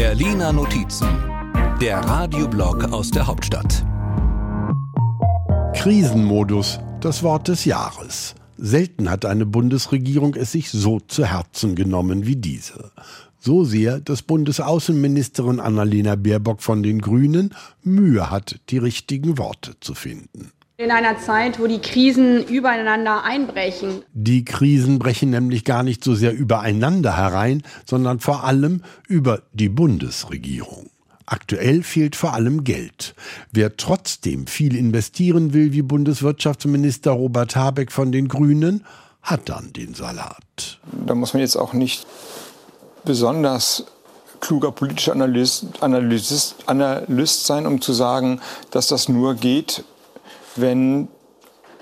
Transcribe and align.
Berliner 0.00 0.52
Notizen, 0.52 1.08
der 1.80 1.98
Radioblog 1.98 2.84
aus 2.92 3.10
der 3.10 3.26
Hauptstadt. 3.26 3.84
Krisenmodus, 5.74 6.78
das 7.00 7.24
Wort 7.24 7.48
des 7.48 7.64
Jahres. 7.64 8.36
Selten 8.56 9.10
hat 9.10 9.24
eine 9.24 9.44
Bundesregierung 9.44 10.36
es 10.36 10.52
sich 10.52 10.70
so 10.70 11.00
zu 11.00 11.24
Herzen 11.24 11.74
genommen 11.74 12.26
wie 12.26 12.36
diese. 12.36 12.92
So 13.40 13.64
sehr, 13.64 13.98
dass 13.98 14.22
Bundesaußenministerin 14.22 15.58
Annalena 15.58 16.14
Baerbock 16.14 16.62
von 16.62 16.84
den 16.84 17.00
Grünen 17.00 17.52
Mühe 17.82 18.30
hat, 18.30 18.60
die 18.68 18.78
richtigen 18.78 19.36
Worte 19.36 19.80
zu 19.80 19.94
finden. 19.94 20.52
In 20.80 20.92
einer 20.92 21.18
Zeit, 21.18 21.58
wo 21.58 21.66
die 21.66 21.80
Krisen 21.80 22.46
übereinander 22.46 23.24
einbrechen. 23.24 24.04
Die 24.12 24.44
Krisen 24.44 25.00
brechen 25.00 25.30
nämlich 25.30 25.64
gar 25.64 25.82
nicht 25.82 26.04
so 26.04 26.14
sehr 26.14 26.32
übereinander 26.32 27.16
herein, 27.16 27.64
sondern 27.84 28.20
vor 28.20 28.44
allem 28.44 28.84
über 29.08 29.42
die 29.52 29.68
Bundesregierung. 29.68 30.88
Aktuell 31.26 31.82
fehlt 31.82 32.14
vor 32.14 32.34
allem 32.34 32.62
Geld. 32.62 33.16
Wer 33.50 33.76
trotzdem 33.76 34.46
viel 34.46 34.76
investieren 34.76 35.52
will, 35.52 35.72
wie 35.72 35.82
Bundeswirtschaftsminister 35.82 37.10
Robert 37.10 37.56
Habeck 37.56 37.90
von 37.90 38.12
den 38.12 38.28
Grünen, 38.28 38.84
hat 39.20 39.48
dann 39.48 39.72
den 39.72 39.94
Salat. 39.94 40.78
Da 40.92 41.16
muss 41.16 41.34
man 41.34 41.40
jetzt 41.40 41.56
auch 41.56 41.72
nicht 41.72 42.06
besonders 43.04 43.84
kluger 44.38 44.70
politischer 44.70 45.10
Analyst, 45.10 45.66
Analyst, 45.80 46.54
Analyst 46.66 47.46
sein, 47.46 47.66
um 47.66 47.80
zu 47.80 47.92
sagen, 47.92 48.40
dass 48.70 48.86
das 48.86 49.08
nur 49.08 49.34
geht, 49.34 49.82
wenn 50.60 51.08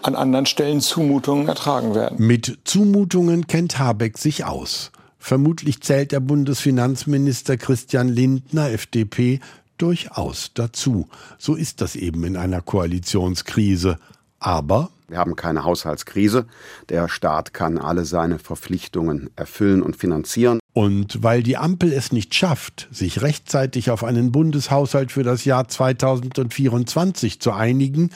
an 0.03 0.15
anderen 0.15 0.47
Stellen 0.47 0.81
Zumutungen 0.81 1.49
ertragen 1.49 1.95
werden. 1.95 2.25
Mit 2.25 2.59
Zumutungen 2.65 3.47
kennt 3.47 3.79
Habeck 3.79 4.19
sich 4.19 4.45
aus. 4.45 4.93
Vermutlich 5.19 5.81
zählt 5.81 6.13
der 6.13 6.21
Bundesfinanzminister 6.21 7.57
Christian 7.57 8.09
Lindner, 8.09 8.71
FDP, 8.71 9.41
durchaus 9.79 10.53
dazu. 10.55 11.09
So 11.39 11.55
ist 11.55 11.81
das 11.81 11.97
eben 11.97 12.25
in 12.25 12.37
einer 12.37 12.61
Koalitionskrise. 12.61 13.99
Aber 14.39 14.91
wir 15.09 15.19
haben 15.19 15.37
keine 15.37 15.65
Haushaltskrise. 15.65 16.47
Der 16.89 17.09
Staat 17.09 17.55
kann 17.55 17.79
alle 17.79 18.05
seine 18.05 18.39
Verpflichtungen 18.39 19.31
erfüllen 19.37 19.83
und 19.83 19.97
finanzieren. 19.97 20.61
Und 20.77 21.23
weil 21.23 21.43
die 21.43 21.57
Ampel 21.57 21.91
es 21.91 22.13
nicht 22.13 22.35
schafft, 22.35 22.87
sich 22.91 23.23
rechtzeitig 23.23 23.89
auf 23.89 24.05
einen 24.05 24.31
Bundeshaushalt 24.31 25.11
für 25.11 25.23
das 25.23 25.47
Jahr 25.47 25.67
2024 25.69 27.41
zu 27.41 27.53
einigen, 27.53 28.11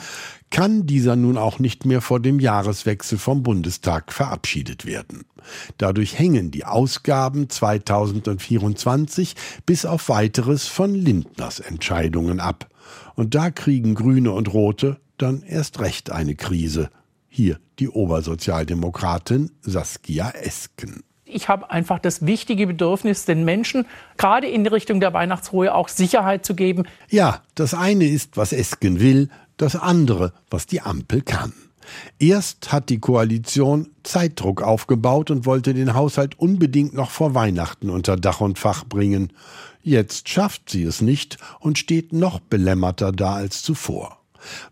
kann 0.51 0.85
dieser 0.85 1.15
nun 1.15 1.39
auch 1.39 1.57
nicht 1.57 1.87
mehr 1.87 2.01
vor 2.01 2.19
dem 2.19 2.39
Jahreswechsel 2.39 3.17
vom 3.17 3.41
Bundestag 3.41 4.13
verabschiedet 4.13 4.85
werden. 4.85 5.25
Dadurch 5.79 6.19
hängen 6.19 6.51
die 6.51 6.63
Ausgaben 6.63 7.49
2024 7.49 9.35
bis 9.65 9.87
auf 9.87 10.07
weiteres 10.09 10.67
von 10.67 10.93
Lindners 10.93 11.59
Entscheidungen 11.61 12.39
ab. 12.39 12.69
Und 13.15 13.33
da 13.33 13.49
kriegen 13.49 13.95
Grüne 13.95 14.33
und 14.33 14.53
Rote 14.53 14.99
dann 15.17 15.41
erst 15.41 15.79
recht 15.79 16.11
eine 16.11 16.35
Krise. 16.35 16.91
Hier 17.27 17.59
die 17.79 17.89
Obersozialdemokratin 17.89 19.49
Saskia 19.61 20.29
Esken 20.29 21.01
ich 21.31 21.49
habe 21.49 21.71
einfach 21.71 21.99
das 21.99 22.25
wichtige 22.25 22.67
Bedürfnis, 22.67 23.25
den 23.25 23.45
Menschen 23.45 23.85
gerade 24.17 24.47
in 24.47 24.65
Richtung 24.67 24.99
der 24.99 25.13
Weihnachtsruhe 25.13 25.73
auch 25.73 25.87
Sicherheit 25.87 26.45
zu 26.45 26.55
geben. 26.55 26.83
Ja, 27.09 27.41
das 27.55 27.73
eine 27.73 28.05
ist, 28.05 28.37
was 28.37 28.53
Esken 28.53 28.99
will, 28.99 29.29
das 29.57 29.75
andere, 29.75 30.33
was 30.49 30.65
die 30.65 30.81
Ampel 30.81 31.21
kann. 31.21 31.53
Erst 32.19 32.71
hat 32.71 32.89
die 32.89 32.99
Koalition 32.99 33.89
Zeitdruck 34.03 34.61
aufgebaut 34.61 35.31
und 35.31 35.45
wollte 35.45 35.73
den 35.73 35.93
Haushalt 35.93 36.39
unbedingt 36.39 36.93
noch 36.93 37.09
vor 37.09 37.33
Weihnachten 37.33 37.89
unter 37.89 38.15
Dach 38.17 38.41
und 38.41 38.59
Fach 38.59 38.85
bringen. 38.85 39.33
Jetzt 39.81 40.29
schafft 40.29 40.69
sie 40.69 40.83
es 40.83 41.01
nicht 41.01 41.37
und 41.59 41.77
steht 41.77 42.13
noch 42.13 42.39
belämmerter 42.39 43.11
da 43.11 43.33
als 43.33 43.63
zuvor. 43.63 44.19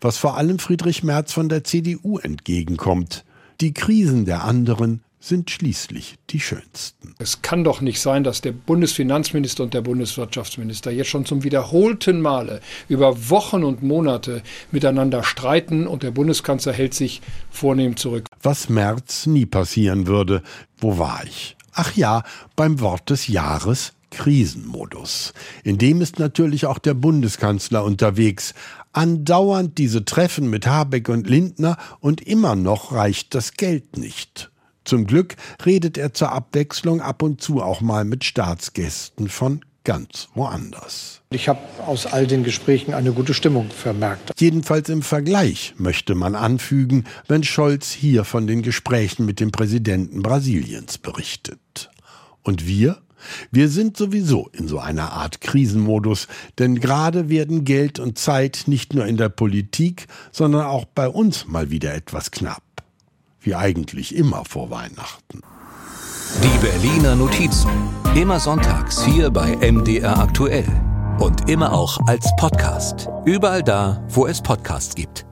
Was 0.02 0.18
vor 0.18 0.38
allem 0.38 0.60
Friedrich 0.60 1.04
Merz 1.04 1.34
von 1.34 1.50
der 1.50 1.64
CDU 1.64 2.18
entgegenkommt. 2.20 3.26
Die 3.62 3.74
Krisen 3.74 4.26
der 4.26 4.44
anderen 4.44 5.04
sind 5.20 5.52
schließlich 5.52 6.16
die 6.30 6.40
schönsten. 6.40 7.14
Es 7.20 7.42
kann 7.42 7.64
doch 7.64 7.82
nicht 7.82 8.00
sein, 8.00 8.24
dass 8.24 8.42
der 8.42 8.54
Bundesfinanzminister 8.54 9.64
und 9.64 9.74
der 9.74 9.82
Bundeswirtschaftsminister 9.82 10.92
jetzt 10.92 11.10
schon 11.10 11.26
zum 11.26 11.44
wiederholten 11.44 12.22
Male 12.22 12.62
über 12.88 13.30
Wochen 13.30 13.64
und 13.64 13.84
Monate 13.84 14.42
miteinander 14.72 15.24
streiten 15.24 15.88
und 15.88 16.04
der 16.04 16.12
Bundeskanzler 16.12 16.74
hält 16.74 16.94
sich 16.94 17.22
vornehm 17.50 17.98
zurück. 17.98 18.28
Was 18.42 18.70
März 18.70 19.26
nie 19.26 19.46
passieren 19.46 20.08
würde. 20.08 20.42
Wo 20.78 20.98
war 20.98 21.24
ich? 21.26 21.58
Ach 21.74 21.96
ja, 21.96 22.24
beim 22.56 22.80
Wort 22.80 23.10
des 23.10 23.28
Jahres 23.28 23.94
Krisenmodus. 24.12 25.34
In 25.64 25.78
dem 25.78 26.02
ist 26.02 26.20
natürlich 26.20 26.66
auch 26.66 26.80
der 26.80 26.94
Bundeskanzler 26.94 27.84
unterwegs. 27.84 28.54
Andauernd 28.92 29.78
diese 29.78 30.04
Treffen 30.04 30.50
mit 30.50 30.66
Habeck 30.66 31.10
und 31.10 31.30
Lindner 31.30 31.78
und 32.00 32.22
immer 32.22 32.56
noch 32.56 32.92
reicht 32.92 33.36
das 33.36 33.54
Geld 33.54 33.98
nicht. 33.98 34.50
Zum 34.90 35.06
Glück 35.06 35.36
redet 35.64 36.00
er 36.00 36.16
zur 36.16 36.32
Abwechslung 36.32 37.00
ab 37.00 37.22
und 37.22 37.40
zu 37.42 37.62
auch 37.62 37.80
mal 37.80 38.06
mit 38.06 38.24
Staatsgästen 38.24 39.30
von 39.30 39.64
ganz 39.84 40.30
woanders. 40.34 41.22
Ich 41.30 41.48
habe 41.48 41.60
aus 41.86 42.08
all 42.08 42.26
den 42.26 42.44
Gesprächen 42.44 42.96
eine 42.96 43.12
gute 43.12 43.36
Stimmung 43.36 43.70
vermerkt. 43.70 44.32
Jedenfalls 44.40 44.90
im 44.90 45.04
Vergleich 45.04 45.76
möchte 45.78 46.16
man 46.16 46.34
anfügen, 46.34 47.04
wenn 47.28 47.44
Scholz 47.44 47.92
hier 47.92 48.24
von 48.24 48.48
den 48.48 48.64
Gesprächen 48.64 49.28
mit 49.28 49.40
dem 49.40 49.52
Präsidenten 49.52 50.24
Brasiliens 50.24 50.98
berichtet. 50.98 51.92
Und 52.42 52.66
wir? 52.66 52.98
Wir 53.52 53.70
sind 53.70 53.96
sowieso 53.96 54.50
in 54.54 54.68
so 54.68 54.80
einer 54.80 55.12
Art 55.12 55.40
Krisenmodus, 55.40 56.28
denn 56.58 56.80
gerade 56.80 57.30
werden 57.30 57.64
Geld 57.64 58.00
und 58.00 58.18
Zeit 58.18 58.64
nicht 58.66 58.96
nur 58.96 59.06
in 59.06 59.18
der 59.18 59.30
Politik, 59.30 60.08
sondern 60.32 60.66
auch 60.66 60.86
bei 60.86 61.08
uns 61.08 61.46
mal 61.46 61.70
wieder 61.70 61.94
etwas 61.94 62.32
knapp 62.32 62.64
wie 63.42 63.56
eigentlich 63.56 64.16
immer 64.16 64.44
vor 64.46 64.70
Weihnachten. 64.70 65.42
Die 66.44 66.58
Berliner 66.60 67.16
Notizen. 67.16 67.70
Immer 68.16 68.40
sonntags 68.40 69.04
hier 69.04 69.30
bei 69.30 69.56
MDR 69.56 70.18
aktuell. 70.20 70.66
Und 71.20 71.50
immer 71.50 71.74
auch 71.74 72.00
als 72.08 72.34
Podcast. 72.38 73.10
Überall 73.26 73.64
da, 73.64 74.04
wo 74.10 74.26
es 74.28 74.42
Podcasts 74.42 74.96
gibt. 74.96 75.29